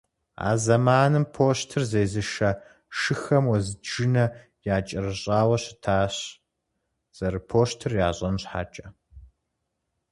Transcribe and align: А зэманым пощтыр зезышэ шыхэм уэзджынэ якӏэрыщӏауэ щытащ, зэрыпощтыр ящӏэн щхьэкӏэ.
А 0.47 0.49
зэманым 0.63 1.25
пощтыр 1.35 1.83
зезышэ 1.91 2.51
шыхэм 2.99 3.45
уэзджынэ 3.49 4.25
якӏэрыщӏауэ 4.75 5.57
щытащ, 5.63 6.15
зэрыпощтыр 7.17 7.93
ящӏэн 8.09 8.35
щхьэкӏэ. 8.41 8.87